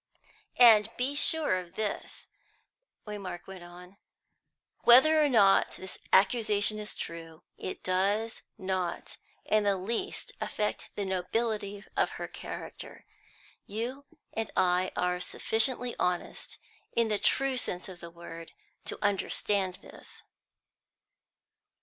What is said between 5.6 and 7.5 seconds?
this accusation is true,